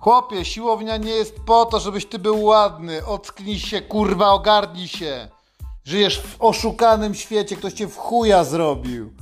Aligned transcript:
Chłopie, 0.00 0.44
siłownia 0.44 0.96
nie 0.96 1.10
jest 1.10 1.40
po 1.46 1.64
to, 1.64 1.80
żebyś 1.80 2.06
ty 2.06 2.18
był 2.18 2.44
ładny. 2.44 3.06
Ocknij 3.06 3.58
się, 3.58 3.80
kurwa, 3.80 4.28
ogarnij 4.28 4.88
się. 4.88 5.28
Żyjesz 5.84 6.20
w 6.20 6.36
oszukanym 6.38 7.14
świecie, 7.14 7.56
ktoś 7.56 7.72
cię 7.72 7.86
w 7.86 7.96
chuja 7.96 8.44
zrobił. 8.44 9.12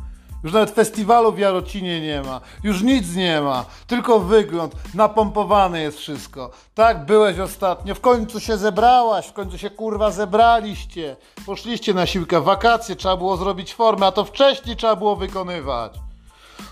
Już 0.44 0.52
nawet 0.52 0.70
festiwalu 0.70 1.32
w 1.32 1.38
Jarocinie 1.38 2.00
nie 2.00 2.22
ma. 2.22 2.40
Już 2.64 2.82
nic 2.82 3.14
nie 3.16 3.40
ma. 3.40 3.64
Tylko 3.86 4.20
wygląd. 4.20 4.74
Napompowane 4.94 5.80
jest 5.80 5.98
wszystko. 5.98 6.50
Tak 6.74 7.06
byłeś 7.06 7.38
ostatnio. 7.38 7.94
W 7.94 8.00
końcu 8.00 8.40
się 8.40 8.56
zebrałaś. 8.58 9.26
W 9.26 9.32
końcu 9.32 9.58
się 9.58 9.70
kurwa 9.70 10.10
zebraliście. 10.10 11.16
Poszliście 11.46 11.94
na 11.94 12.06
siłkę. 12.06 12.40
Wakacje 12.40 12.96
trzeba 12.96 13.16
było 13.16 13.36
zrobić 13.36 13.74
formę, 13.74 14.06
a 14.06 14.12
to 14.12 14.24
wcześniej 14.24 14.76
trzeba 14.76 14.96
było 14.96 15.16
wykonywać. 15.16 15.92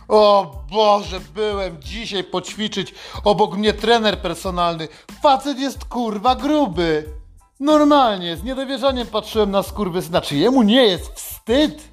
O 0.09 0.52
Boże, 0.70 1.20
byłem 1.34 1.83
dzisiaj 1.83 2.24
poćwiczyć. 2.24 2.95
Obok 3.24 3.56
mnie 3.56 3.73
trener 3.73 4.20
personalny. 4.20 4.88
Facet 5.23 5.59
jest 5.59 5.84
kurwa 5.84 6.34
gruby. 6.34 7.05
Normalnie, 7.60 8.37
z 8.37 8.45
niedowierzaniem 8.45 9.06
patrzyłem 9.06 9.51
na 9.51 9.62
skurwy. 9.62 10.02
Znaczy, 10.02 10.37
jemu 10.37 10.62
nie 10.62 10.87
jest 10.87 11.12
wstyd. 11.12 11.88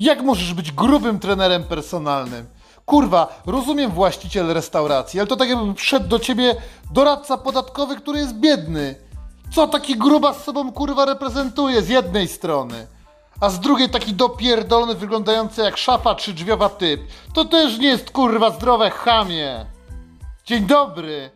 Jak 0.00 0.22
możesz 0.22 0.54
być 0.54 0.72
grubym 0.72 1.18
trenerem 1.18 1.64
personalnym? 1.64 2.46
Kurwa, 2.86 3.42
rozumiem 3.46 3.90
właściciel 3.90 4.46
restauracji, 4.46 5.20
ale 5.20 5.26
to 5.26 5.36
tak 5.36 5.48
jakby 5.48 5.74
wszedł 5.74 6.08
do 6.08 6.18
ciebie 6.18 6.56
doradca 6.92 7.36
podatkowy, 7.36 7.96
który 7.96 8.18
jest 8.18 8.34
biedny. 8.34 8.94
Co 9.54 9.68
taki 9.68 9.96
gruba 9.96 10.34
z 10.34 10.44
sobą 10.44 10.72
kurwa 10.72 11.04
reprezentuje 11.04 11.82
z 11.82 11.88
jednej 11.88 12.28
strony? 12.28 12.86
A 13.40 13.50
z 13.50 13.60
drugiej 13.60 13.88
taki 13.88 14.14
dopierdolony, 14.14 14.94
wyglądający 14.94 15.62
jak 15.62 15.76
szafa 15.76 16.14
czy 16.14 16.32
drzwiowa 16.32 16.68
typ. 16.68 17.00
To 17.34 17.44
też 17.44 17.78
nie 17.78 17.88
jest 17.88 18.10
kurwa 18.10 18.50
zdrowe 18.50 18.90
chamie. 18.90 19.66
Dzień 20.44 20.66
dobry. 20.66 21.30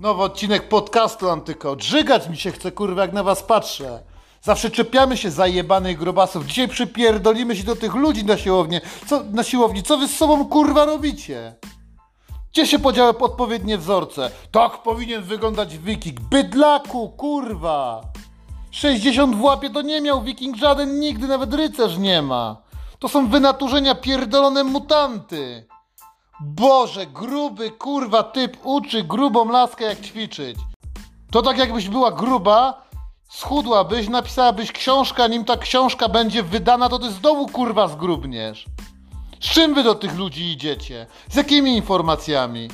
Nowy 0.00 0.22
odcinek 0.22 0.68
podcastu 0.68 1.30
Antyko. 1.30 1.76
Drzygać 1.76 2.28
mi 2.28 2.36
się 2.36 2.52
chce 2.52 2.72
kurwa 2.72 3.02
jak 3.02 3.12
na 3.12 3.22
was 3.22 3.42
patrzę. 3.42 4.02
Zawsze 4.42 4.70
czepiamy 4.70 5.16
się 5.16 5.30
zajebanych 5.30 5.98
grobasów. 5.98 6.46
Dzisiaj 6.46 6.68
przypierdolimy 6.68 7.56
się 7.56 7.64
do 7.64 7.76
tych 7.76 7.94
ludzi 7.94 8.24
na 8.24 8.36
siłowni. 8.36 8.80
Co, 9.06 9.22
na 9.24 9.42
siłowni. 9.42 9.82
Co 9.82 9.98
wy 9.98 10.08
z 10.08 10.16
sobą 10.16 10.48
kurwa 10.48 10.84
robicie? 10.84 11.54
Gdzie 12.52 12.66
się 12.66 12.78
podziały 12.78 13.18
odpowiednie 13.18 13.78
wzorce? 13.78 14.30
Tak 14.52 14.82
powinien 14.82 15.22
wyglądać 15.22 15.78
wiking. 15.78 16.20
Bydlaku, 16.20 17.08
kurwa! 17.08 18.00
60 18.76 19.36
w 19.36 19.42
łapie 19.42 19.70
to 19.70 19.82
nie 19.82 20.00
miał 20.00 20.22
wiking 20.22 20.56
żaden 20.56 21.00
nigdy, 21.00 21.28
nawet 21.28 21.54
rycerz 21.54 21.98
nie 21.98 22.22
ma. 22.22 22.56
To 22.98 23.08
są 23.08 23.28
wynaturzenia 23.28 23.94
pierdolone 23.94 24.64
mutanty. 24.64 25.66
Boże, 26.40 27.06
gruby 27.06 27.70
kurwa 27.70 28.22
typ 28.22 28.56
uczy 28.62 29.02
grubą 29.02 29.48
laskę 29.48 29.84
jak 29.84 30.00
ćwiczyć. 30.00 30.56
To 31.30 31.42
tak 31.42 31.58
jakbyś 31.58 31.88
była 31.88 32.12
gruba, 32.12 32.82
schudłabyś, 33.30 34.08
napisałabyś 34.08 34.72
książkę, 34.72 35.28
nim 35.28 35.44
ta 35.44 35.56
książka 35.56 36.08
będzie 36.08 36.42
wydana, 36.42 36.88
to 36.88 36.98
ty 36.98 37.10
znowu 37.10 37.48
kurwa 37.48 37.88
zgrubniesz. 37.88 38.66
Z 39.40 39.48
czym 39.48 39.74
wy 39.74 39.82
do 39.82 39.94
tych 39.94 40.16
ludzi 40.16 40.44
idziecie? 40.44 41.06
Z 41.30 41.36
jakimi 41.36 41.76
informacjami? 41.76 42.68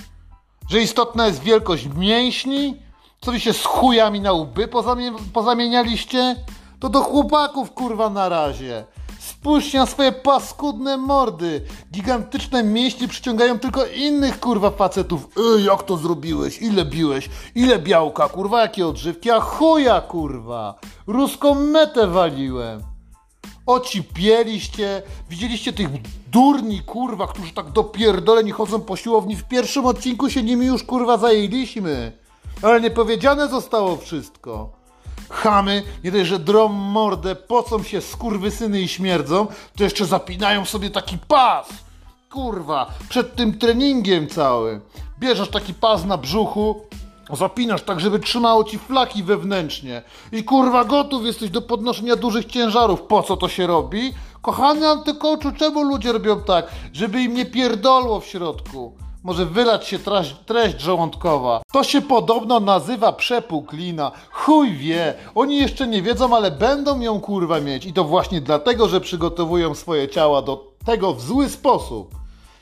Że 0.71 0.81
istotna 0.81 1.27
jest 1.27 1.43
wielkość 1.43 1.89
mięśni? 1.97 2.77
Co 3.25 3.39
się 3.39 3.53
z 3.53 3.65
chujami 3.65 4.21
na 4.21 4.33
łby 4.33 4.69
pozamie 4.69 5.13
pozamienialiście? 5.33 6.37
To 6.81 6.89
do 6.89 7.03
chłopaków 7.03 7.73
kurwa 7.73 8.11
na 8.11 8.29
razie. 8.29 8.85
Spójrzcie 9.19 9.79
na 9.79 9.87
swoje 9.87 10.13
paskudne 10.13 10.97
mordy. 10.97 11.63
Gigantyczne 11.93 12.63
mięśnie 12.63 13.09
przyciągają 13.09 13.59
tylko 13.59 13.87
innych 13.87 14.41
kurwa 14.41 14.71
facetów. 14.71 15.29
Ej, 15.37 15.65
jak 15.65 15.83
to 15.83 15.97
zrobiłeś? 15.97 16.63
Ile 16.63 16.85
biłeś? 16.85 17.29
Ile 17.55 17.79
białka? 17.79 18.29
Kurwa, 18.29 18.61
jakie 18.61 18.87
odżywki? 18.87 19.31
A 19.31 19.41
chuja 19.41 20.01
kurwa. 20.01 20.75
Ruską 21.07 21.55
metę 21.55 22.07
waliłem. 22.07 22.83
Ocipieliście, 23.67 25.03
widzieliście 25.31 25.73
tych 25.73 25.89
durni, 26.31 26.81
kurwa, 26.81 27.27
którzy 27.27 27.53
tak 27.53 27.71
dopierdoleni 27.71 28.51
chodzą 28.51 28.81
po 28.81 28.97
siłowni. 28.97 29.37
W 29.37 29.45
pierwszym 29.45 29.87
odcinku 29.87 30.31
się 30.31 30.43
nimi 30.43 30.67
już, 30.67 30.85
kurwa, 30.85 31.17
zajęliśmy. 31.17 32.22
Ale 32.63 32.81
nie 32.81 32.91
powiedziane 32.91 33.49
zostało 33.49 33.97
wszystko. 33.97 34.71
Chamy, 35.31 35.83
nie 36.05 36.13
dość, 36.13 36.27
że 36.27 36.39
drom 36.39 36.73
mordę, 36.73 37.35
pocą 37.35 37.83
się 37.83 38.01
skurwysyny 38.01 38.81
i 38.81 38.89
śmierdzą, 38.89 39.47
to 39.77 39.85
jeszcze 39.85 40.07
zapinają 40.07 40.65
sobie 40.65 40.91
taki 40.91 41.19
pas. 41.19 41.69
Kurwa, 42.31 42.87
przed 43.09 43.37
tym 43.37 43.59
treningiem 43.59 44.29
całym. 44.29 44.81
Bierzesz 45.19 45.51
taki 45.51 45.75
pas 45.75 46.05
na 46.05 46.19
brzuchu, 46.19 46.81
Zapinasz 47.37 47.83
tak, 47.83 48.01
żeby 48.01 48.19
trzymało 48.19 48.65
ci 48.65 48.79
flaki 48.79 49.23
wewnętrznie. 49.23 50.03
I 50.33 50.45
kurwa 50.45 50.85
gotów 50.85 51.25
jesteś 51.25 51.51
do 51.51 51.63
podnoszenia 51.63 52.17
dużych 52.17 52.47
ciężarów. 52.47 53.03
Po 53.03 53.23
co 53.23 53.37
to 53.37 53.49
się 53.49 53.67
robi? 53.67 54.15
Kochany 54.43 54.89
antykoczu, 54.89 55.53
czemu 55.53 55.83
ludzie 55.83 56.13
robią 56.13 56.41
tak? 56.41 56.67
Żeby 56.93 57.23
im 57.23 57.35
nie 57.35 57.47
pierdolło 57.47 58.21
w 58.21 58.27
środku. 58.27 58.93
Może 59.23 59.47
wylać 59.47 59.87
się 59.87 59.99
treść, 60.47 60.81
żołądkowa. 60.81 61.63
To 61.73 61.85
się 61.85 62.01
podobno 62.01 62.61
nazywa 62.61 63.13
przepuklina. 63.13 64.13
Chuj 64.31 64.77
wie. 64.77 65.15
Oni 65.35 65.57
jeszcze 65.57 65.87
nie 65.87 66.03
wiedzą, 66.03 66.37
ale 66.37 66.51
będą 66.51 67.01
ją 67.01 67.21
kurwa 67.21 67.61
mieć. 67.61 67.87
I 67.87 67.93
to 67.93 68.05
właśnie 68.05 68.41
dlatego, 68.41 68.89
że 68.89 69.01
przygotowują 69.01 69.75
swoje 69.75 70.09
ciała 70.09 70.43
do 70.43 70.73
tego 70.85 71.15
w 71.15 71.21
zły 71.23 71.49
sposób. 71.49 72.15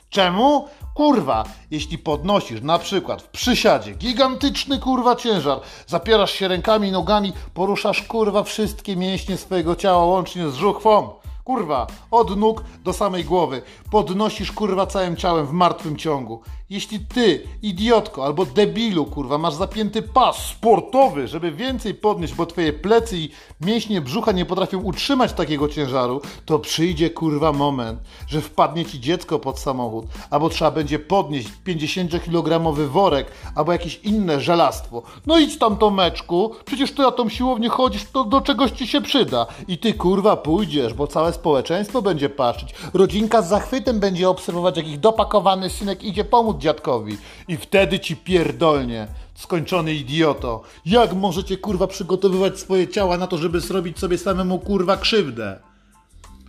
Czemu? 0.09 0.67
Kurwa, 0.93 1.43
jeśli 1.71 1.97
podnosisz 1.97 2.61
na 2.61 2.79
przykład 2.79 3.21
w 3.21 3.27
przysiadzie 3.27 3.93
gigantyczny 3.93 4.79
kurwa 4.79 5.15
ciężar, 5.15 5.59
zapierasz 5.87 6.31
się 6.31 6.47
rękami 6.47 6.87
i 6.87 6.91
nogami, 6.91 7.33
poruszasz 7.53 8.03
kurwa 8.03 8.43
wszystkie 8.43 8.95
mięśnie 8.95 9.37
swojego 9.37 9.75
ciała 9.75 10.05
łącznie 10.05 10.49
z 10.49 10.55
żuchwą. 10.55 11.20
Kurwa, 11.43 11.87
od 12.11 12.37
nóg 12.37 12.63
do 12.83 12.93
samej 12.93 13.23
głowy. 13.23 13.61
Podnosisz 13.91 14.51
kurwa 14.51 14.85
całym 14.85 15.15
ciałem 15.15 15.47
w 15.47 15.51
martwym 15.51 15.97
ciągu. 15.97 16.41
Jeśli 16.71 16.99
ty, 16.99 17.47
idiotko 17.61 18.25
albo 18.25 18.45
debilu, 18.45 19.05
kurwa, 19.05 19.37
masz 19.37 19.53
zapięty 19.53 20.01
pas 20.01 20.37
sportowy, 20.37 21.27
żeby 21.27 21.51
więcej 21.51 21.93
podnieść, 21.93 22.33
bo 22.33 22.45
twoje 22.45 22.73
plecy 22.73 23.17
i 23.17 23.29
mięśnie 23.61 24.01
brzucha 24.01 24.31
nie 24.31 24.45
potrafią 24.45 24.79
utrzymać 24.79 25.33
takiego 25.33 25.67
ciężaru, 25.67 26.21
to 26.45 26.59
przyjdzie 26.59 27.09
kurwa 27.09 27.51
moment, 27.51 27.99
że 28.27 28.41
wpadnie 28.41 28.85
ci 28.85 28.99
dziecko 28.99 29.39
pod 29.39 29.59
samochód, 29.59 30.05
albo 30.29 30.49
trzeba 30.49 30.71
będzie 30.71 30.99
podnieść 30.99 31.47
50-kilogramowy 31.67 32.87
worek, 32.87 33.31
albo 33.55 33.71
jakieś 33.71 33.99
inne 34.03 34.41
żelastwo. 34.41 35.03
No 35.25 35.39
idź 35.39 35.57
tam 35.57 35.77
to 35.77 35.89
meczku, 35.89 36.51
przecież 36.65 36.91
ty 36.91 37.01
na 37.01 37.11
tą 37.11 37.29
siłownię 37.29 37.69
chodzisz, 37.69 38.05
to 38.13 38.23
do 38.23 38.41
czegoś 38.41 38.71
ci 38.71 38.87
się 38.87 39.01
przyda. 39.01 39.47
I 39.67 39.77
ty 39.77 39.93
kurwa 39.93 40.37
pójdziesz, 40.37 40.93
bo 40.93 41.07
całe 41.07 41.33
społeczeństwo 41.33 42.01
będzie 42.01 42.29
patrzeć. 42.29 42.75
Rodzinka 42.93 43.41
z 43.41 43.49
zachwytem 43.49 43.99
będzie 43.99 44.29
obserwować, 44.29 44.77
jak 44.77 44.87
ich 44.87 44.99
dopakowany 44.99 45.69
synek 45.69 46.03
idzie 46.03 46.25
pomóc 46.25 46.60
dziadkowi. 46.61 47.17
I 47.47 47.57
wtedy 47.57 47.99
ci 47.99 48.15
pierdolnie, 48.15 49.07
skończony 49.35 49.93
idioto. 49.93 50.63
Jak 50.85 51.13
możecie 51.13 51.57
kurwa 51.57 51.87
przygotowywać 51.87 52.59
swoje 52.59 52.87
ciała 52.87 53.17
na 53.17 53.27
to, 53.27 53.37
żeby 53.37 53.59
zrobić 53.59 53.99
sobie 53.99 54.17
samemu 54.17 54.59
kurwa 54.59 54.97
krzywdę? 54.97 55.59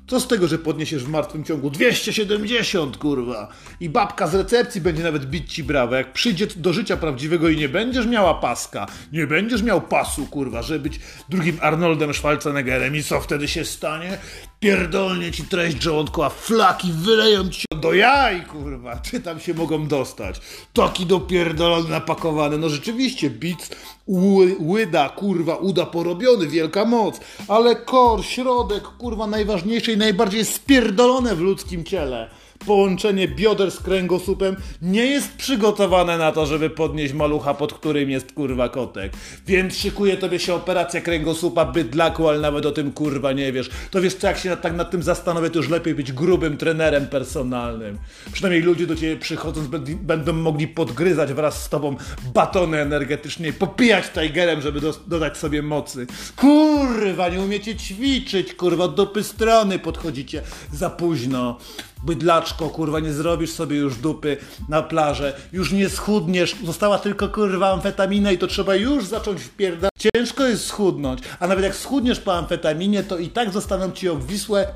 Co 0.07 0.21
z 0.21 0.29
tego, 0.29 0.49
że 0.49 0.59
podniesiesz 0.59 1.05
w 1.05 1.09
martwym 1.09 1.45
ciągu 1.45 1.71
270, 1.71 2.97
kurwa? 2.97 3.49
I 3.81 3.89
babka 3.89 4.27
z 4.27 4.35
recepcji 4.35 4.81
będzie 4.81 5.03
nawet 5.03 5.25
bić 5.25 5.55
ci 5.55 5.65
brawo. 5.65 5.95
Jak 5.95 6.13
przyjdzie 6.13 6.47
do 6.57 6.73
życia 6.73 6.97
prawdziwego 6.97 7.49
i 7.49 7.57
nie 7.57 7.69
będziesz 7.69 8.07
miała 8.07 8.35
paska, 8.35 8.87
nie 9.13 9.27
będziesz 9.27 9.63
miał 9.63 9.81
pasu, 9.81 10.27
kurwa, 10.27 10.63
żeby 10.63 10.81
być 10.81 11.01
drugim 11.29 11.59
Arnoldem 11.61 12.15
Schwarzeneggerem. 12.15 12.97
I 12.97 13.03
co 13.03 13.21
wtedy 13.21 13.49
się 13.49 13.65
stanie? 13.65 14.19
Pierdolnie 14.63 15.33
ci 15.33 15.45
treść 15.45 15.83
żołądku, 15.83 16.23
a 16.23 16.29
flaki 16.29 16.93
wyleją 16.93 17.51
ci 17.51 17.65
do 17.81 17.93
jaj, 17.95 18.45
kurwa. 18.45 18.97
Czy 18.97 19.21
tam 19.21 19.41
się 19.41 19.55
mogą 19.55 19.89
dostać? 19.89 20.41
Taki 20.73 21.07
dopierdolony, 21.07 21.89
napakowany. 21.89 22.59
No 22.59 22.69
rzeczywiście, 22.69 23.31
bic 23.31 23.71
ły, 24.07 24.57
łyda, 24.61 25.09
kurwa, 25.09 25.57
uda 25.57 25.87
porobiony, 25.87 26.47
wielka 26.47 26.85
moc. 26.85 27.21
Ale 27.49 27.77
kor, 27.77 28.25
środek, 28.25 28.83
kurwa, 28.83 29.27
najważniejsze 29.27 29.93
i 29.93 29.97
najbardziej 29.97 30.45
spierdolone 30.45 31.37
w 31.37 31.41
ludzkim 31.41 31.85
ciele 31.85 32.31
połączenie 32.67 33.29
bioder 33.29 33.71
z 33.71 33.81
kręgosłupem 33.81 34.57
nie 34.83 35.07
jest 35.07 35.33
przygotowane 35.37 36.19
na 36.19 36.33
to, 36.33 36.47
żeby 36.47 36.71
podnieść 36.71 37.15
malucha, 37.15 37.55
pod 37.55 37.73
którym 37.73 38.11
jest 38.11 38.33
kurwa 38.33 38.69
kotek. 38.69 39.13
Więc 39.47 39.77
szykuje 39.77 40.17
tobie 40.17 40.39
się 40.39 40.55
operacja 40.55 41.01
kręgosłupa 41.01 41.65
bydlaku, 41.65 42.29
ale 42.29 42.41
nawet 42.41 42.67
o 42.67 42.73
tym 42.73 42.93
kurwa 42.93 43.33
nie 43.33 43.53
wiesz. 43.53 43.71
To 43.91 44.01
wiesz 44.01 44.15
co, 44.15 44.27
jak 44.27 44.39
się 44.39 44.57
tak 44.57 44.77
nad 44.77 44.91
tym 44.91 45.03
zastanowię, 45.03 45.51
to 45.51 45.59
już 45.59 45.69
lepiej 45.69 45.95
być 45.95 46.13
grubym 46.13 46.57
trenerem 46.57 47.07
personalnym. 47.07 47.99
Przynajmniej 48.33 48.63
ludzie 48.63 48.87
do 48.87 48.97
ciebie 48.97 49.17
przychodząc 49.17 49.69
będą 50.03 50.33
mogli 50.33 50.69
podgryzać 50.69 51.33
wraz 51.33 51.63
z 51.63 51.69
tobą 51.69 51.97
batony 52.35 52.81
energetyczne 52.81 53.49
i 53.49 53.53
popijać 53.53 54.05
tigerem, 54.09 54.61
żeby 54.61 54.81
do, 54.81 54.95
dodać 55.07 55.39
sobie 55.39 55.63
mocy. 55.63 56.07
Kurwa, 56.37 57.29
nie 57.29 57.41
umiecie 57.41 57.77
ćwiczyć, 57.77 58.55
kurwa, 58.55 58.85
od 58.85 58.95
dopy 58.95 59.23
strony 59.23 59.79
podchodzicie 59.79 60.43
za 60.73 60.91
późno. 60.91 61.59
Bydlaczko, 62.05 62.69
kurwa, 62.69 63.01
nie 63.01 63.13
zrobisz 63.13 63.51
sobie 63.51 63.77
już 63.77 63.97
dupy 63.97 64.37
na 64.69 64.83
plażę, 64.83 65.35
już 65.53 65.73
nie 65.73 65.89
schudniesz, 65.89 66.57
została 66.65 66.99
tylko 66.99 67.29
kurwa 67.29 67.73
amfetamina 67.73 68.33
i 68.33 68.39
to 68.39 68.47
trzeba 68.47 68.75
już 68.75 69.05
zacząć 69.05 69.43
wpierdać. 69.43 69.91
Ciężko 69.99 70.47
jest 70.47 70.67
schudnąć, 70.67 71.21
a 71.41 71.47
nawet 71.47 71.65
jak 71.65 71.77
schudniesz 71.77 72.21
po 72.21 72.35
amfetaminie, 72.35 73.03
to 73.03 73.19
i 73.19 73.29
tak 73.29 73.53
zostaną 73.53 73.93
ci 73.93 74.09
obwisłe 74.09 74.67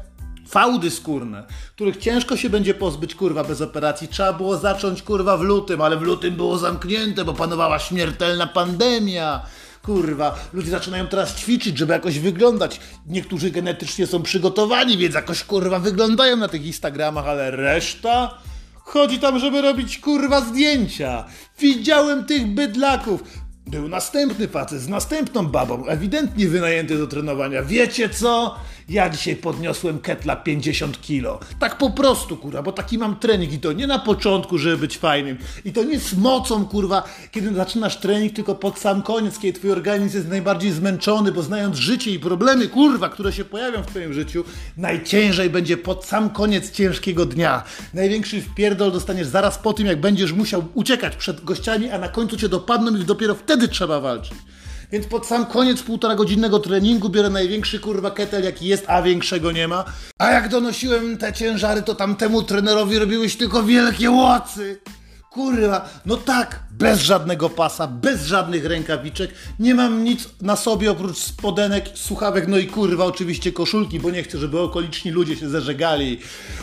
fałdy 0.49 0.91
skórne, 0.91 1.45
których 1.75 1.97
ciężko 1.97 2.37
się 2.37 2.51
będzie 2.51 2.75
pozbyć, 2.75 3.15
kurwa, 3.15 3.45
bez 3.45 3.61
operacji. 3.61 4.09
Trzeba 4.09 4.33
było 4.33 4.57
zacząć, 4.57 5.03
kurwa, 5.03 5.37
w 5.37 5.43
lutym, 5.43 5.81
ale 5.81 5.97
w 5.97 6.03
lutym 6.03 6.37
było 6.37 6.59
zamknięte, 6.59 7.25
bo 7.25 7.33
panowała 7.33 7.79
śmiertelna 7.79 8.47
pandemia. 8.47 9.43
Kurwa, 9.87 10.39
ludzie 10.53 10.71
zaczynają 10.71 11.07
teraz 11.07 11.37
ćwiczyć, 11.37 11.79
żeby 11.79 11.93
jakoś 11.93 12.19
wyglądać. 12.19 12.81
Niektórzy 13.07 13.51
genetycznie 13.51 14.07
są 14.07 14.23
przygotowani, 14.23 14.99
więc 14.99 15.15
jakoś, 15.15 15.45
kurwa, 15.45 15.79
wyglądają 15.79 16.37
na 16.37 16.49
tych 16.49 16.67
Instagramach, 16.67 17.27
ale 17.27 17.51
reszta... 17.51 18.39
Chodzi 18.87 19.19
tam, 19.19 19.39
żeby 19.39 19.63
robić 19.63 19.99
kurwa 19.99 20.41
zdjęcia. 20.41 21.25
Widziałem 21.59 22.25
tych 22.25 22.47
bydlaków. 22.47 23.23
Był 23.67 23.89
następny 23.89 24.49
facet 24.49 24.81
z 24.81 24.89
następną 24.89 25.47
babą, 25.47 25.87
ewidentnie 25.87 26.49
wynajęty 26.49 26.99
do 26.99 27.07
trenowania. 27.07 27.63
Wiecie 27.63 28.09
co? 28.09 28.57
Ja 28.89 29.11
dzisiaj 29.11 29.37
podniosłem 29.37 29.99
ketla 29.99 30.37
50 30.37 31.01
kilo. 31.01 31.41
Tak 31.59 31.79
po 31.79 31.91
prostu, 31.91 32.37
kurwa, 32.37 32.63
bo 32.63 32.73
taki 32.73 32.99
mam 32.99 33.17
trening 33.17 33.53
i 33.53 33.59
to 33.59 33.73
nie 33.73 33.87
na 33.87 33.99
początku, 33.99 34.59
żeby 34.59 34.77
być 34.77 34.99
fajnym. 34.99 35.39
I 35.65 35.73
to 35.73 35.85
nie 35.85 36.01
z 36.01 36.15
mocą, 36.15 36.67
kurwa, 36.67 37.03
kiedy 37.31 37.55
zaczynasz 37.55 37.97
trening, 37.97 38.33
tylko 38.33 38.55
pod 38.55 38.79
sam 38.79 39.03
koniec, 39.03 39.39
kiedy 39.39 39.59
twój 39.59 39.73
organizm 39.73 40.17
jest 40.17 40.29
najbardziej 40.29 40.73
zmęczony, 40.73 41.33
bo 41.33 41.43
znając 41.43 41.77
życie 41.77 42.11
i 42.11 42.19
problemy, 42.19 42.69
kurwa, 42.69 43.09
które 43.09 43.33
się 43.33 43.45
pojawią 43.45 43.83
w 43.83 43.87
twoim 43.87 44.13
życiu, 44.13 44.45
najciężej 44.77 45.51
będzie 45.51 45.77
pod 45.77 46.05
sam 46.05 46.31
koniec 46.31 46.71
ciężkiego 46.71 47.27
dnia. 47.27 47.63
Największy 47.95 48.43
wpierdol 48.43 48.93
dostaniesz 48.93 49.27
zaraz 49.27 49.59
po 49.59 49.73
tym, 49.73 49.87
jak 49.87 50.01
będziesz 50.01 50.33
musiał 50.33 50.65
uciekać 50.75 51.17
przed 51.17 51.45
gościami, 51.45 51.91
a 51.91 51.99
na 51.99 52.09
końcu 52.09 52.37
cię 52.37 52.49
dopadną 52.49 52.97
i 52.97 53.05
dopiero 53.05 53.35
wtedy 53.35 53.69
trzeba 53.69 54.01
walczyć. 54.01 54.35
Więc 54.93 55.07
pod 55.07 55.27
sam 55.27 55.47
koniec 55.47 55.83
półtora 55.83 56.15
godzinnego 56.15 56.59
treningu 56.59 57.09
biorę 57.09 57.31
największy 57.31 57.81
kurwa 57.81 58.11
ketel 58.11 58.45
jaki 58.45 58.67
jest, 58.67 58.85
a 58.87 59.03
większego 59.03 59.53
nie 59.53 59.69
ma. 59.69 59.85
A 60.19 60.31
jak 60.31 60.49
donosiłem 60.49 61.19
te 61.19 61.33
ciężary, 61.33 61.83
to 61.83 61.95
tamtemu 61.95 62.43
trenerowi 62.43 62.99
robiłeś 62.99 63.37
tylko 63.37 63.63
wielkie 63.63 64.11
łocy. 64.11 64.81
Kurwa, 65.31 65.89
no 66.07 66.17
tak, 66.17 66.61
bez 66.71 67.01
żadnego 67.01 67.51
pasa, 67.51 67.87
bez 67.87 68.27
żadnych 68.27 68.65
rękawiczek, 68.65 69.31
nie 69.59 69.75
mam 69.75 70.05
nic 70.05 70.29
na 70.43 70.57
sobie 70.57 70.91
oprócz 70.91 71.19
spodenek, 71.19 71.85
słuchawek, 71.95 72.49
no 72.49 72.59
i 72.59 72.67
kurwa 72.67 73.05
oczywiście 73.05 73.53
koszulki, 73.53 74.01
bo 74.01 74.11
nie 74.11 74.23
chcę, 74.23 74.39
żeby 74.39 74.61
okoliczni 74.61 75.11
ludzie 75.11 75.37
się 75.37 75.49
zeżegali. 75.49 76.21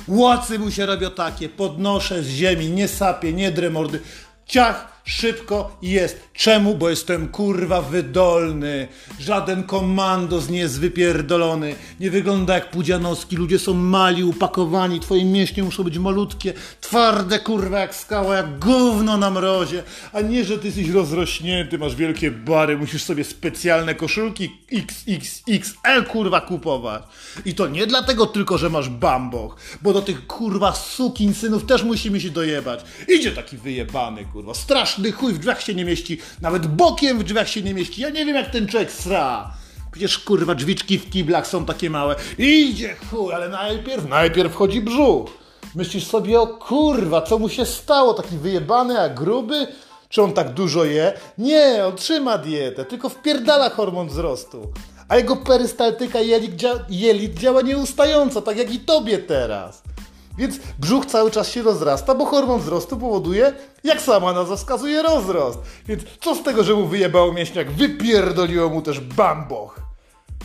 Łocy 0.08 0.60
mu 0.60 0.72
się 0.72 0.86
robią 0.86 1.12
takie, 1.12 1.50
podnoszę 1.50 2.24
z 2.24 2.28
ziemi, 2.28 2.70
nie 2.70 2.88
sapię, 2.88 3.34
nie 3.34 3.52
dremordy. 3.52 4.00
Ciach, 4.46 4.93
szybko 5.06 5.78
i 5.82 5.90
jest. 5.90 6.30
Czemu? 6.34 6.76
Bo 6.76 6.90
jestem 6.90 7.28
kurwa 7.28 7.82
wydolny. 7.82 8.88
Żaden 9.20 9.64
komandos 9.64 10.50
nie 10.50 10.60
jest 10.60 10.80
wypierdolony. 10.80 11.76
Nie 12.00 12.12
wygląda 12.12 12.54
jak 12.54 12.72
pudzianowski. 12.72 13.36
Ludzie 13.36 13.60
są 13.60 13.74
mali, 13.74 14.24
upakowani. 14.24 15.00
Twoje 15.00 15.26
mięśnie 15.26 15.64
muszą 15.64 15.84
być 15.84 15.98
malutkie, 15.98 16.54
twarde 16.82 17.40
kurwa 17.40 17.80
jak 17.80 17.96
skała, 17.96 18.36
jak 18.36 18.60
gówno 18.60 19.18
na 19.18 19.30
mrozie. 19.30 19.84
A 20.14 20.22
nie, 20.22 20.44
że 20.46 20.58
ty 20.58 20.68
jesteś 20.68 20.90
rozrośnięty, 20.90 21.78
masz 21.78 21.96
wielkie 21.96 22.32
bary, 22.32 22.78
musisz 22.78 23.04
sobie 23.04 23.24
specjalne 23.24 23.96
koszulki 23.96 24.52
XXXL 24.72 26.06
kurwa 26.10 26.42
kupować. 26.42 27.04
I 27.46 27.56
to 27.56 27.68
nie 27.68 27.88
dlatego 27.88 28.26
tylko, 28.26 28.58
że 28.58 28.70
masz 28.70 28.90
bamboch, 28.90 29.56
bo 29.82 29.94
do 29.94 30.02
tych 30.02 30.28
kurwa 30.28 30.74
sukin 30.74 31.34
synów 31.34 31.66
też 31.66 31.84
musimy 31.84 32.22
się 32.22 32.30
dojebać. 32.30 32.80
Idzie 33.08 33.32
taki 33.32 33.58
wyjebany 33.58 34.26
kurwa, 34.26 34.54
straszny 34.54 34.93
chuj 35.12 35.34
w 35.34 35.40
drzwiach 35.40 35.62
się 35.62 35.76
nie 35.76 35.86
mieści, 35.86 36.18
nawet 36.42 36.68
bokiem 36.68 37.20
w 37.20 37.24
drzwiach 37.24 37.50
się 37.50 37.62
nie 37.62 37.74
mieści. 37.74 38.02
Ja 38.02 38.10
nie 38.10 38.26
wiem 38.26 38.36
jak 38.36 38.52
ten 38.52 38.68
człowiek 38.68 38.92
sra. 38.92 39.54
Przecież 39.92 40.20
kurwa 40.20 40.56
drzwiczki 40.56 41.00
w 41.00 41.10
kiblach 41.10 41.48
są 41.48 41.66
takie 41.66 41.90
małe. 41.90 42.16
Idzie 42.38 42.96
chuj, 43.12 43.34
ale 43.34 43.50
najpierw, 43.50 44.10
najpierw 44.10 44.54
wchodzi 44.54 44.82
brzuch. 44.82 45.30
Myślisz 45.76 46.08
sobie, 46.08 46.42
o 46.42 46.48
kurwa, 46.48 47.22
co 47.22 47.40
mu 47.40 47.50
się 47.50 47.66
stało? 47.66 48.14
Taki 48.14 48.38
wyjebany, 48.38 49.00
a 49.00 49.10
gruby? 49.10 49.68
Czy 50.10 50.22
on 50.22 50.34
tak 50.34 50.54
dużo 50.54 50.86
je? 50.86 51.14
Nie, 51.38 51.86
on 51.86 51.96
trzyma 51.96 52.38
dietę, 52.38 52.86
tylko 52.86 53.10
wpierdala 53.10 53.70
hormon 53.70 54.08
wzrostu. 54.08 54.72
A 55.10 55.18
jego 55.18 55.36
perystaltyka 55.36 56.20
jelit 56.90 57.34
działa 57.40 57.62
nieustająco, 57.62 58.42
tak 58.42 58.58
jak 58.58 58.74
i 58.74 58.80
tobie 58.80 59.18
teraz. 59.18 59.84
Więc 60.38 60.56
brzuch 60.80 61.06
cały 61.06 61.32
czas 61.32 61.50
się 61.50 61.62
rozrasta, 61.62 62.16
bo 62.16 62.26
hormon 62.26 62.60
wzrostu 62.60 62.98
powoduje, 62.98 63.54
jak 63.84 64.02
sama 64.02 64.34
nazwa 64.34 64.56
wskazuje, 64.56 65.02
rozrost. 65.02 65.60
Więc 65.88 66.04
co 66.22 66.36
z 66.36 66.44
tego, 66.44 66.64
że 66.64 66.74
mu 66.74 66.88
wyjebało 66.88 67.34
mięśniak, 67.34 67.72
wypierdoliło 67.72 68.70
mu 68.70 68.82
też 68.82 69.00
bamboch. 69.00 69.80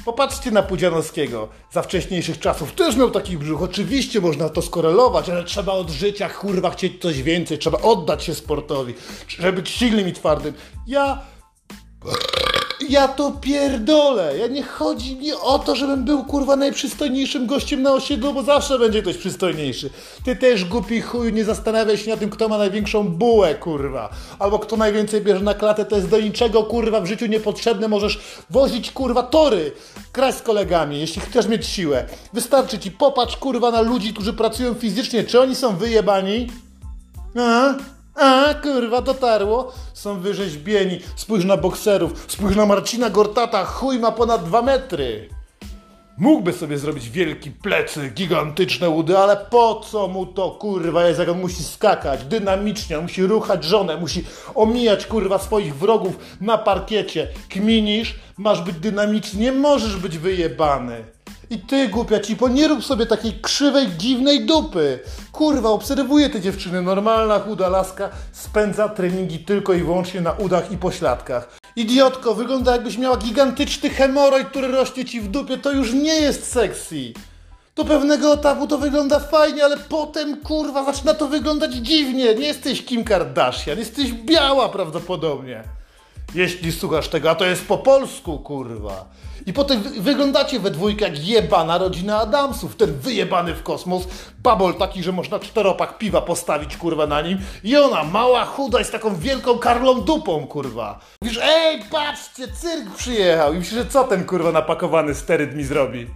Popatrzcie 0.04 0.50
na 0.50 0.62
Pudzianowskiego. 0.62 1.48
Za 1.72 1.82
wcześniejszych 1.82 2.38
czasów 2.38 2.72
też 2.72 2.96
miał 2.96 3.10
taki 3.10 3.38
brzuch. 3.38 3.62
Oczywiście 3.62 4.20
można 4.20 4.48
to 4.48 4.62
skorelować, 4.62 5.28
ale 5.28 5.44
trzeba 5.44 5.72
od 5.72 5.90
życia, 5.90 6.28
kurwa, 6.28 6.70
chcieć 6.70 7.02
coś 7.02 7.22
więcej. 7.22 7.58
Trzeba 7.58 7.78
oddać 7.78 8.24
się 8.24 8.34
sportowi. 8.34 8.94
Trzeba 9.26 9.52
być 9.52 9.68
silnym 9.68 10.08
i 10.08 10.12
twardym. 10.12 10.54
Ja... 10.86 11.20
Ja 12.88 13.08
to 13.08 13.30
pierdolę. 13.30 14.38
Ja 14.38 14.46
nie 14.46 14.62
chodzi 14.62 15.16
mi 15.16 15.32
o 15.32 15.58
to, 15.58 15.76
żebym 15.76 16.04
był 16.04 16.24
kurwa 16.24 16.56
najprzystojniejszym 16.56 17.46
gościem 17.46 17.82
na 17.82 17.92
osiedlu, 17.92 18.34
bo 18.34 18.42
zawsze 18.42 18.78
będzie 18.78 19.02
ktoś 19.02 19.16
przystojniejszy. 19.16 19.90
Ty 20.24 20.36
też 20.36 20.64
głupi 20.64 21.00
chuj, 21.00 21.32
nie 21.32 21.44
zastanawiaj 21.44 21.98
się 21.98 22.10
na 22.10 22.16
tym, 22.16 22.30
kto 22.30 22.48
ma 22.48 22.58
największą 22.58 23.08
bułę, 23.08 23.54
kurwa. 23.54 24.10
Albo 24.38 24.58
kto 24.58 24.76
najwięcej 24.76 25.20
bierze 25.20 25.44
na 25.44 25.54
klatę, 25.54 25.84
to 25.84 25.96
jest 25.96 26.08
do 26.08 26.20
niczego, 26.20 26.62
kurwa, 26.62 27.00
w 27.00 27.06
życiu 27.06 27.26
niepotrzebne. 27.26 27.88
Możesz 27.88 28.20
wozić, 28.50 28.90
kurwa, 28.90 29.22
tory, 29.22 29.72
kraść 30.12 30.38
z 30.38 30.42
kolegami, 30.42 31.00
jeśli 31.00 31.20
chcesz 31.20 31.48
mieć 31.48 31.66
siłę. 31.66 32.04
Wystarczy 32.32 32.78
ci, 32.78 32.90
popatrz, 32.90 33.36
kurwa, 33.36 33.70
na 33.70 33.80
ludzi, 33.80 34.14
którzy 34.14 34.32
pracują 34.32 34.74
fizycznie. 34.74 35.24
Czy 35.24 35.40
oni 35.40 35.54
są 35.54 35.76
wyjebani? 35.76 36.50
A? 37.36 37.74
A, 38.18 38.54
kurwa, 38.54 39.02
dotarło. 39.02 39.72
Są 39.94 40.20
wyrzeźbieni. 40.20 41.00
Spójrz 41.16 41.44
na 41.44 41.56
bokserów. 41.56 42.24
Spójrz 42.28 42.56
na 42.56 42.66
Marcina 42.66 43.10
Gortata. 43.10 43.64
Chuj 43.64 43.98
ma 43.98 44.12
ponad 44.12 44.44
dwa 44.44 44.62
metry. 44.62 45.28
Mógłby 46.18 46.52
sobie 46.52 46.78
zrobić 46.78 47.08
wielki 47.08 47.50
plecy, 47.50 48.10
gigantyczne 48.14 48.90
udy, 48.90 49.18
ale 49.18 49.36
po 49.36 49.80
co 49.90 50.08
mu 50.08 50.26
to 50.26 50.50
kurwa 50.50 51.06
jest, 51.06 51.18
jak 51.18 51.28
on 51.28 51.40
musi 51.40 51.64
skakać 51.64 52.24
dynamicznie, 52.24 52.98
on 52.98 53.02
musi 53.02 53.26
ruchać 53.26 53.64
żonę, 53.64 53.96
musi 53.96 54.24
omijać 54.54 55.06
kurwa 55.06 55.38
swoich 55.38 55.76
wrogów 55.76 56.18
na 56.40 56.58
parkiecie. 56.58 57.28
Kminisz, 57.48 58.14
masz 58.38 58.62
być 58.62 58.76
dynamiczny, 58.76 59.40
nie 59.40 59.52
możesz 59.52 59.96
być 59.96 60.18
wyjebany. 60.18 61.04
I 61.50 61.58
ty, 61.58 61.88
głupia 61.88 62.20
cipo, 62.20 62.48
nie 62.48 62.68
rób 62.68 62.84
sobie 62.84 63.06
takiej 63.06 63.40
krzywej, 63.40 63.86
dziwnej 63.98 64.46
dupy. 64.46 64.98
Kurwa, 65.32 65.68
obserwuję 65.68 66.30
te 66.30 66.40
dziewczyny. 66.40 66.82
Normalna, 66.82 67.38
chuda 67.38 67.68
laska 67.68 68.10
spędza 68.32 68.88
treningi 68.88 69.38
tylko 69.38 69.74
i 69.74 69.82
wyłącznie 69.82 70.20
na 70.20 70.32
udach 70.32 70.72
i 70.72 70.76
pośladkach. 70.76 71.58
Idiotko, 71.76 72.34
wygląda 72.34 72.72
jakbyś 72.72 72.98
miała 72.98 73.16
gigantyczny 73.16 73.90
hemoroid, 73.90 74.48
który 74.48 74.68
rośnie 74.68 75.04
ci 75.04 75.20
w 75.20 75.28
dupie. 75.28 75.58
To 75.58 75.72
już 75.72 75.92
nie 75.92 76.14
jest 76.14 76.52
sexy. 76.52 77.12
Do 77.76 77.84
pewnego 77.84 78.34
etapu 78.34 78.66
to 78.66 78.78
wygląda 78.78 79.18
fajnie, 79.20 79.64
ale 79.64 79.76
potem, 79.76 80.36
kurwa, 80.36 80.84
zaczyna 80.84 81.14
to 81.14 81.28
wyglądać 81.28 81.74
dziwnie. 81.74 82.34
Nie 82.34 82.46
jesteś 82.46 82.84
Kim 82.84 83.04
Kardashian, 83.04 83.78
jesteś 83.78 84.12
biała 84.12 84.68
prawdopodobnie. 84.68 85.77
Jeśli 86.34 86.72
słuchasz 86.72 87.08
tego, 87.08 87.30
a 87.30 87.34
to 87.34 87.44
jest 87.44 87.66
po 87.66 87.78
polsku, 87.78 88.38
kurwa. 88.38 89.04
I 89.46 89.52
potem 89.52 89.82
wy 89.82 90.00
wyglądacie 90.00 90.60
we 90.60 90.70
dwójkę 90.70 91.04
jak 91.04 91.26
jebana 91.26 91.78
rodzina 91.78 92.18
Adamsów. 92.20 92.76
Ten 92.76 92.94
wyjebany 93.00 93.54
w 93.54 93.62
kosmos, 93.62 94.08
babol 94.42 94.74
taki, 94.74 95.02
że 95.02 95.12
można 95.12 95.38
czteropak 95.38 95.98
piwa 95.98 96.20
postawić, 96.22 96.76
kurwa, 96.76 97.06
na 97.06 97.20
nim. 97.20 97.38
I 97.64 97.76
ona, 97.76 98.04
mała, 98.04 98.44
chuda 98.44 98.80
i 98.80 98.84
z 98.84 98.90
taką 98.90 99.16
wielką 99.16 99.58
karlą 99.58 100.00
dupą, 100.00 100.46
kurwa. 100.46 101.00
Mówisz, 101.22 101.40
ej, 101.42 101.82
patrzcie, 101.90 102.48
cyrk 102.48 102.94
przyjechał. 102.96 103.54
I 103.54 103.56
myślisz, 103.56 103.74
że 103.74 103.86
co 103.86 104.04
ten, 104.04 104.24
kurwa, 104.24 104.52
napakowany 104.52 105.14
steryd 105.14 105.54
mi 105.54 105.64
zrobi? 105.64 106.06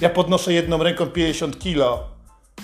Ja 0.00 0.10
podnoszę 0.10 0.52
jedną 0.52 0.82
ręką 0.82 1.06
50 1.06 1.58
kilo. 1.58 2.04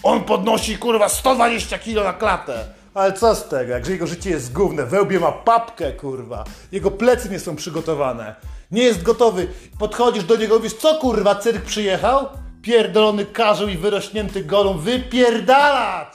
On 0.02 0.24
podnosi, 0.24 0.78
kurwa, 0.78 1.08
120 1.08 1.78
kilo 1.78 2.04
na 2.04 2.12
klatę. 2.12 2.77
Ale 2.94 3.12
co 3.12 3.34
z 3.34 3.48
tego, 3.48 3.72
jak 3.72 3.88
jego 3.88 4.06
życie 4.06 4.30
jest 4.30 4.52
gówne, 4.52 4.86
wełbie 4.86 5.20
ma 5.20 5.32
papkę, 5.32 5.92
kurwa. 5.92 6.44
Jego 6.72 6.90
plecy 6.90 7.30
nie 7.30 7.38
są 7.38 7.56
przygotowane. 7.56 8.34
Nie 8.70 8.82
jest 8.82 9.02
gotowy. 9.02 9.48
Podchodzisz 9.78 10.24
do 10.24 10.36
niego, 10.36 10.56
mówisz, 10.56 10.74
co 10.74 10.94
kurwa, 10.94 11.34
cyrk 11.34 11.64
przyjechał? 11.64 12.28
Pierdolony 12.62 13.26
karzeł 13.26 13.68
i 13.68 13.76
wyrośnięty 13.76 14.44
golą, 14.44 14.78
wypierdalać! 14.78 16.08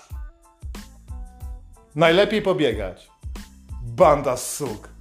Najlepiej 1.95 2.41
pobiegać. 2.41 3.09
Banda 3.83 4.37
suk. 4.37 4.92